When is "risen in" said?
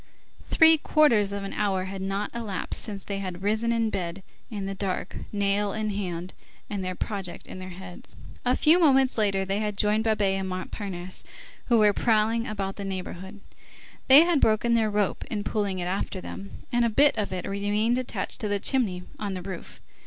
3.43-3.91